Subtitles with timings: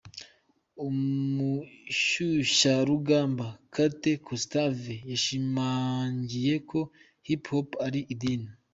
[0.87, 6.79] Umushyushyarugamba Kate Gustave yashimangiye ko
[7.27, 8.47] Hip Hop ari idini.